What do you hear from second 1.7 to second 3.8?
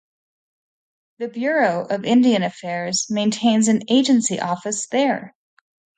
of Indian Affairs maintains